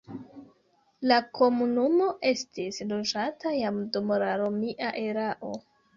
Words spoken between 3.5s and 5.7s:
jam dum la romia erao.